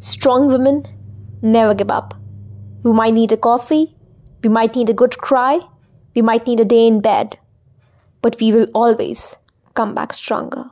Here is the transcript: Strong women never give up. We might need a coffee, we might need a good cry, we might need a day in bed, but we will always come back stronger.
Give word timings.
Strong 0.00 0.48
women 0.48 0.86
never 1.42 1.74
give 1.74 1.90
up. 1.90 2.14
We 2.82 2.92
might 2.92 3.12
need 3.12 3.32
a 3.32 3.36
coffee, 3.36 3.94
we 4.42 4.48
might 4.48 4.74
need 4.74 4.88
a 4.88 4.94
good 4.94 5.18
cry, 5.18 5.60
we 6.14 6.22
might 6.22 6.46
need 6.46 6.60
a 6.60 6.64
day 6.64 6.86
in 6.86 7.02
bed, 7.02 7.38
but 8.22 8.40
we 8.40 8.50
will 8.50 8.66
always 8.72 9.36
come 9.74 9.94
back 9.94 10.14
stronger. 10.14 10.70